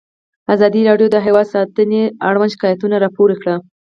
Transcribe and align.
ازادي 0.53 0.81
راډیو 0.89 1.07
د 1.11 1.17
حیوان 1.25 1.45
ساتنه 1.53 2.01
اړوند 2.27 2.53
شکایتونه 2.55 2.95
راپور 3.03 3.29
کړي. 3.41 3.55